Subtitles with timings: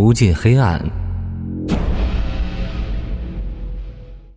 [0.00, 0.80] 无尽黑暗，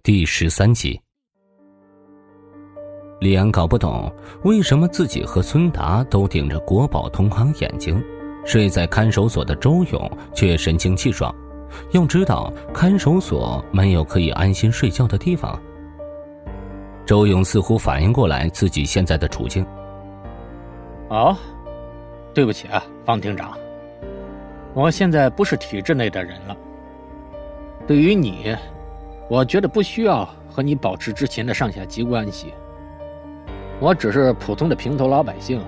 [0.01, 0.99] 第十三集。
[3.19, 4.11] 李安搞不懂
[4.43, 8.03] 为什么自己和孙达都顶着国宝同行眼睛，
[8.43, 11.31] 睡在看守所的周勇却神清气爽。
[11.91, 15.61] 要知道，看守所没有可以安心睡觉的地方。
[17.05, 19.63] 周勇似乎反应过来自己现在的处境。
[21.09, 21.37] 哦，
[22.33, 23.55] 对不起啊，方厅长，
[24.73, 26.55] 我现在不是体制内的人了。
[27.85, 28.55] 对于你，
[29.27, 32.53] 我觉得不需要和你保持之前的上下级关系。
[33.79, 35.61] 我只是普通的平头老百姓，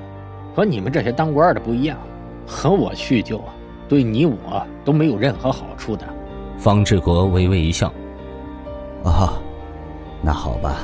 [0.56, 1.98] 和你们这些当官的不一样。
[2.46, 3.42] 和我叙旧，
[3.88, 6.06] 对你我都没有任何好处的。
[6.58, 7.92] 方志国微微一笑。
[9.04, 9.42] 哦，
[10.22, 10.82] 那好吧，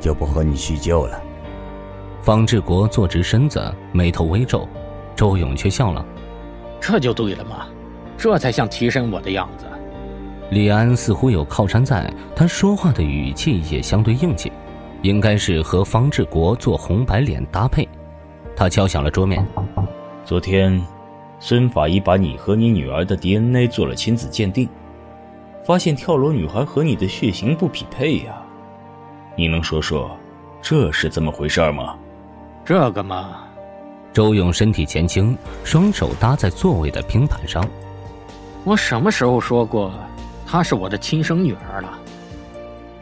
[0.00, 1.22] 就不和你叙旧了。
[2.20, 3.62] 方志国坐直身子，
[3.92, 4.66] 眉头微皱，
[5.14, 6.04] 周勇却笑了。
[6.80, 7.66] 这就对了嘛，
[8.16, 9.66] 这才像提升我的样子。
[10.50, 14.52] 李安似乎有靠山在，他说话的语气也相对硬气。
[15.02, 17.86] 应该是和方志国做红白脸搭配，
[18.56, 19.46] 他敲响了桌面。
[20.24, 20.82] 昨天，
[21.38, 24.68] 孙法医把你和你女儿的 DNA 做了亲子鉴定，
[25.64, 28.42] 发现跳楼女孩和你的血型不匹配呀。
[29.36, 30.10] 你能说说
[30.62, 31.96] 这是怎么回事吗？
[32.64, 33.45] 这个嘛，
[34.16, 37.62] 周勇身体前倾，双手搭在座位的平板上。
[38.64, 39.92] 我什么时候说过
[40.46, 41.98] 她是我的亲生女儿了？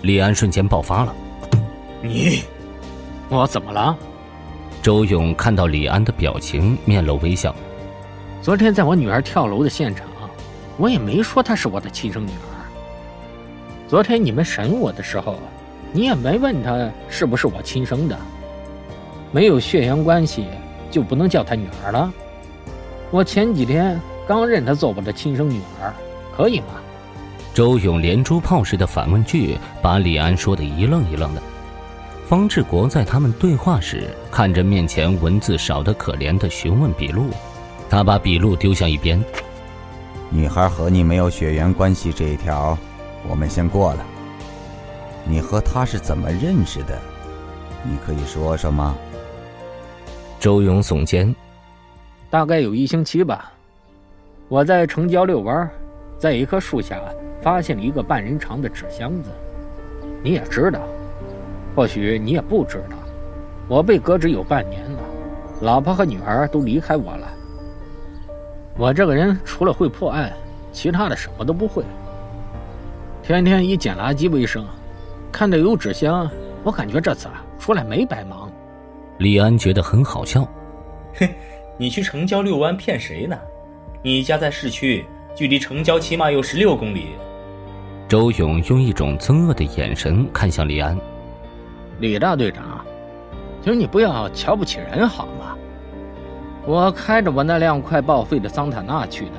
[0.02, 1.14] 李安瞬间爆发了。
[2.02, 2.42] 你，
[3.28, 3.96] 我怎么了？
[4.82, 7.54] 周勇看到李安的表情，面露微笑。
[8.42, 10.08] 昨天在我女儿跳楼的现场，
[10.78, 12.50] 我也没说她是我的亲生女儿。
[13.86, 15.38] 昨天你们审我的时候，
[15.92, 18.18] 你也没问她是不是我亲生的。
[19.30, 20.46] 没有血缘关系，
[20.94, 22.08] 就不能叫她女儿了？
[23.10, 25.92] 我前几天刚认她做我的亲生女儿，
[26.36, 26.66] 可以吗？
[27.52, 31.42] 周勇连珠炮似的反问句，把李安说的一愣一愣的。
[32.28, 37.30] 方志国在他们对话时，看着面前文字少得可怜的询问笔录，
[37.90, 39.20] 他把笔录丢向一边。
[40.30, 42.78] 女孩和你没有血缘关系这一条，
[43.28, 44.06] 我们先过了。
[45.24, 46.96] 你和她是怎么认识的？
[47.82, 48.94] 你可以说说吗？
[50.44, 51.34] 周勇耸肩，
[52.28, 53.50] 大概有一星期吧。
[54.46, 55.66] 我在城郊遛弯，
[56.18, 57.00] 在一棵树下
[57.40, 59.30] 发现了一个半人长的纸箱子。
[60.22, 60.80] 你也知道。
[61.74, 62.96] 或许你也不知道，
[63.68, 64.98] 我被革职有半年了，
[65.62, 67.26] 老婆和女儿都离开我了。
[68.76, 70.30] 我这个人除了会破案，
[70.74, 71.82] 其他的什么都不会。
[73.22, 74.62] 天天以捡垃圾为生，
[75.32, 76.30] 看到有纸箱，
[76.62, 77.28] 我感觉这次
[77.58, 78.43] 出来没白忙。
[79.18, 80.46] 李安觉得很好笑。
[81.18, 81.28] 哼，
[81.76, 83.38] 你去城郊遛弯骗谁呢？
[84.02, 85.04] 你家在市区，
[85.34, 87.08] 距离城郊起码有十六公里。
[88.08, 90.98] 周勇用一种憎恶的眼神看向李安。
[92.00, 92.84] 李大队长，
[93.62, 95.56] 请你不要瞧不起人好吗？
[96.66, 99.32] 我开着我那辆快报废的桑塔纳去的，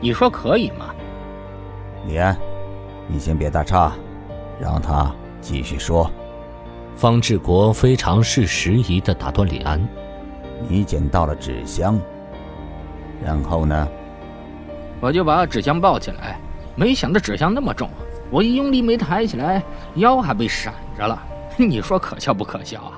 [0.00, 0.94] 你说可以吗？
[2.06, 2.36] 李安，
[3.08, 3.92] 你先别打岔，
[4.60, 6.10] 让他继续说。
[6.96, 9.80] 方志国非常是时宜的打断李安
[10.68, 12.00] ：“你捡到了纸箱，
[13.24, 13.88] 然后呢？”
[15.00, 16.38] 我就把纸箱抱起来，
[16.76, 17.90] 没想到纸箱那么重，
[18.30, 19.62] 我一用力没抬起来，
[19.96, 21.20] 腰还被闪着了。
[21.58, 22.92] 你说可笑不可笑啊？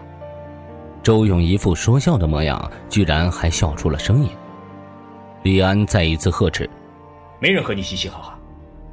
[1.02, 4.30] 周勇一副说笑的模样，居然还笑出了声音。
[5.42, 6.68] 李安再一次呵斥
[7.40, 8.38] ：“没人和你嘻嘻哈哈。”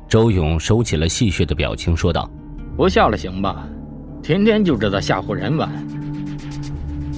[0.08, 2.30] 周勇收起了戏谑的表情，说道
[2.78, 3.68] ：“不笑了行吧？
[4.24, 5.70] 天天就知道吓唬人玩。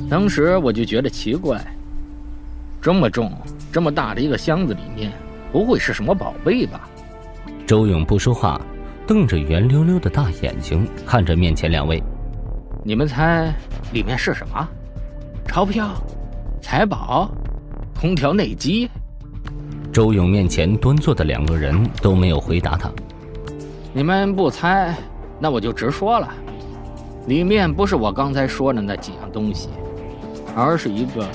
[0.09, 1.63] 当时我就觉得奇怪，
[2.81, 3.31] 这么重、
[3.71, 5.11] 这么大的一个箱子里面，
[5.51, 6.89] 不会是什么宝贝吧？”
[7.67, 8.59] 周勇不说话，
[9.05, 12.01] 瞪着圆溜溜的大眼睛看着面前两位。
[12.83, 13.53] 你们猜
[13.93, 14.67] 里面是什么？
[15.47, 15.93] 钞票、
[16.59, 17.29] 财宝、
[17.99, 18.89] 空调内机？
[19.93, 22.91] 周勇面前端坐的两个人都没有回答他。
[23.93, 24.95] 你们不猜，
[25.39, 26.33] 那我就直说了，
[27.27, 29.69] 里面不是我刚才说的那几样东西，
[30.55, 31.27] 而是一个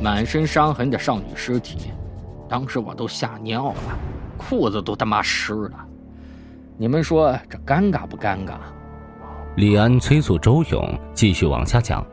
[0.00, 1.92] 满身伤痕的少女尸体。
[2.48, 3.98] 当时我都吓尿了，
[4.36, 5.72] 裤子都他妈湿了。
[6.76, 8.54] 你们说这尴尬不尴尬？
[9.56, 12.04] 李安催促周勇继续往下讲：“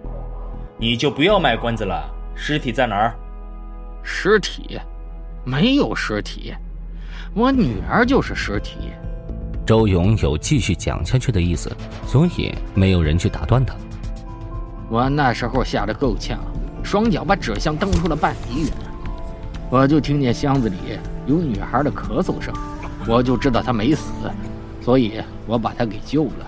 [0.77, 3.15] 你就不要卖关子了，尸体在哪儿？
[4.03, 4.79] 尸体？
[5.43, 6.53] 没有尸体，
[7.33, 8.91] 我女儿就是尸体。”
[9.65, 11.71] 周勇有继续讲下去的意思，
[12.05, 13.73] 所以没有人去打断他。
[14.89, 16.39] 我那时候吓得够呛，
[16.83, 18.71] 双脚把纸箱蹬出了半米远，
[19.69, 20.75] 我就听见箱子里
[21.25, 22.53] 有女孩的咳嗽声，
[23.07, 24.11] 我就知道她没死，
[24.81, 26.47] 所以我把她给救了。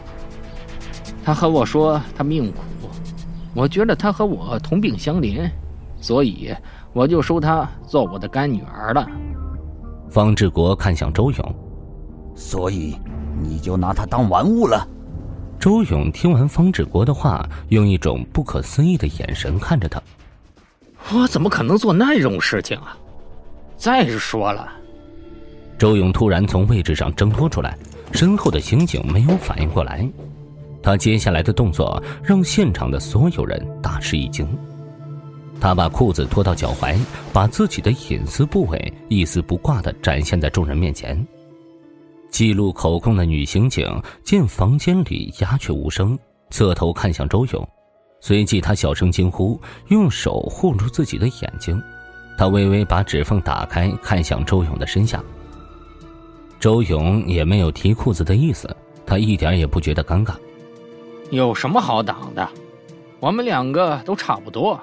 [1.24, 2.90] 她和我说她命苦，
[3.54, 5.50] 我觉得她和我同病相怜，
[6.02, 6.54] 所以
[6.92, 9.08] 我就收她做我的干女儿了。
[10.10, 11.56] 方志国看向周勇，
[12.36, 12.96] 所以
[13.42, 14.88] 你就拿他当玩物了。
[15.60, 20.02] 周勇听完方志国的话，用一种不可思议的眼神看着他。
[21.14, 22.98] 我怎么可能做那种事情啊！
[23.78, 24.72] 再说了，
[25.78, 27.78] 周勇突然从位置上挣脱出来，
[28.12, 30.08] 身后的刑警没有反应过来。
[30.82, 34.48] 他接下来的动作让现场的所有人大吃一惊。
[35.60, 36.96] 他把裤子脱到脚踝，
[37.34, 41.26] 把自己的隐私部位一丝不挂的展现在众人面前。
[42.36, 43.88] 记录口供的女刑警
[44.22, 47.66] 见房间里鸦雀无声，侧头看向周勇，
[48.20, 51.82] 随即她小声惊呼，用手护住自己的眼睛。
[52.38, 55.24] 她微微把指缝打开，看向周勇的身下。
[56.60, 58.68] 周勇也没有提裤子的意思，
[59.06, 60.36] 他一点也不觉得尴尬。
[61.32, 62.46] 有什么好挡的？
[63.22, 64.78] 我们两个都差不多。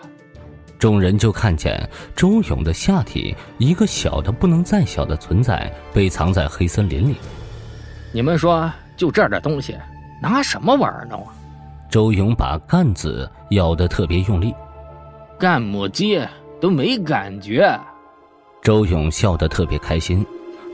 [0.79, 7.17] 众人就看见周勇的下体，一个小的不能再小的存在，被藏在黑森林里。
[8.13, 9.77] 你们说，就这点东西，
[10.21, 11.33] 拿什么玩弄啊？
[11.91, 14.55] 周勇把干子咬得特别用力，
[15.39, 16.21] 干母鸡
[16.61, 17.79] 都没感觉。
[18.63, 20.25] 周勇笑得特别开心。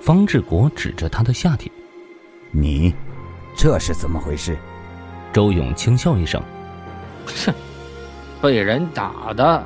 [0.01, 1.71] 方志国指着他的下体
[2.53, 2.95] ：“你，
[3.57, 4.57] 这是怎么回事？”
[5.33, 6.41] 周勇轻笑一声
[7.45, 7.53] ：“哼，
[8.41, 9.63] 被人打的。”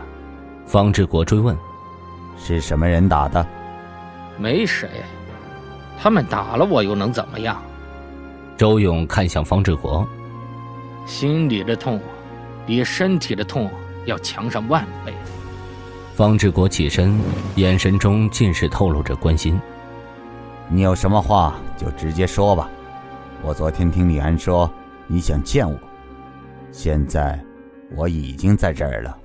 [0.64, 1.54] 方志国追问
[2.38, 3.46] ：“是什么人打的
[4.38, 4.88] ？”“没谁。”
[6.02, 7.62] 他们打了我又能怎么样？
[8.56, 10.04] 周勇看向方志国，
[11.06, 12.00] 心里的痛
[12.66, 13.70] 比身体的痛
[14.04, 15.14] 要强上万倍。
[16.16, 17.16] 方志国起身，
[17.54, 19.60] 眼神中尽是透露着关心。
[20.68, 22.68] 你有什么话就直接说吧。
[23.40, 24.68] 我昨天听李安说
[25.06, 25.78] 你想见我，
[26.72, 27.38] 现在
[27.94, 29.16] 我已经在这儿了。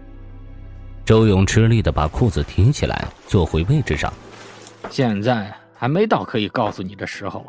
[1.03, 4.13] 周勇吃力的把裤子提起来，坐回位置上。
[4.91, 5.51] 现在。
[5.77, 7.45] 还没到可以告诉你的时候，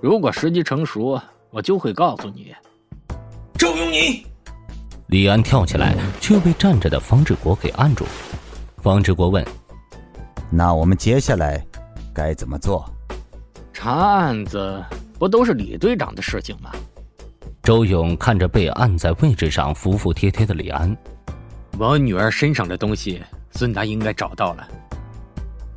[0.00, 1.20] 如果时机成熟，
[1.50, 2.54] 我就会告诉你。
[3.58, 4.24] 周永你，
[5.08, 8.06] 李安跳起来，却被站着的方志国给按住。
[8.76, 9.44] 方志国问
[10.48, 11.60] ：“那我们接下来
[12.14, 12.88] 该怎么做？”
[13.74, 14.80] 查案子
[15.18, 16.70] 不都是李队长的事情吗？
[17.64, 20.96] 周勇看着被按在位置上服服帖帖的李安，
[21.78, 23.20] 我女儿身上的东西，
[23.50, 24.68] 孙达应该找到了。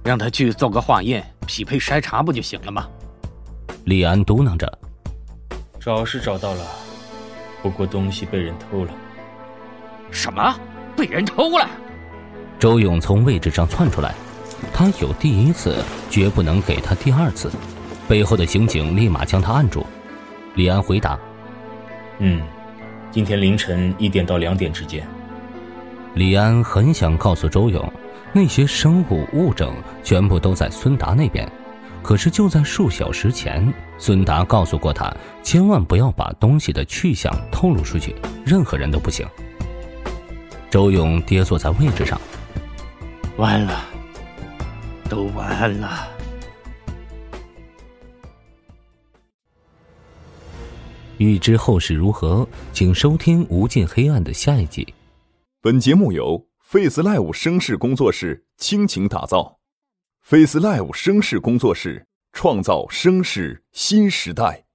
[0.03, 2.87] 让他去做个化验，匹配筛查不就行了吗？
[3.85, 4.71] 李安嘟囔着
[5.81, 6.63] ：“找是找到了，
[7.63, 8.93] 不过东西被人偷了。”
[10.11, 10.55] 什么？
[10.95, 11.67] 被人偷了？
[12.59, 14.13] 周勇从位置上窜出来，
[14.71, 17.51] 他有第一次，绝不能给他第二次。
[18.07, 19.83] 背后的刑警立马将他按住。
[20.53, 21.17] 李安回答
[22.19, 22.43] ：“嗯，
[23.09, 25.03] 今天凌晨一点到两点之间。”
[26.13, 27.91] 李安很想告诉周勇。
[28.31, 29.73] 那些生物物证
[30.03, 31.51] 全部都在孙达那边，
[32.03, 35.11] 可是就在数小时前，孙达告诉过他，
[35.43, 38.15] 千万不要把东西的去向透露出去，
[38.45, 39.27] 任何人都不行。
[40.69, 42.19] 周勇跌坐在位置上，
[43.37, 43.83] 完了，
[45.09, 46.07] 都完了。
[51.17, 54.87] 欲知后事如何，请收听《无尽黑暗》的下一集。
[55.61, 56.48] 本节目由。
[56.71, 59.57] Face Live 声势工作室倾情打造
[60.21, 64.68] ，Face Live 声势工作室创造声势新时代。